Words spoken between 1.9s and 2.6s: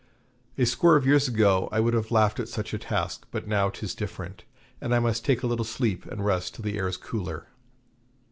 have laughed at